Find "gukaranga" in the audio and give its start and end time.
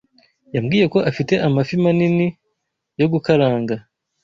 3.13-3.75